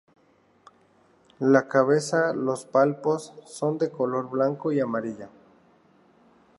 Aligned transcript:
La 1.37 1.67
cabeza 1.67 2.33
los 2.33 2.65
palpos 2.65 3.33
son 3.45 3.77
de 3.77 3.91
color 3.91 4.31
blanco 4.31 4.71
y 4.71 4.79
amarillo. 4.79 5.29